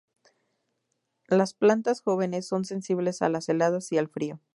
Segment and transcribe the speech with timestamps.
[1.27, 4.39] Las plantas jóvenes son sensibles a las heladas y al frío.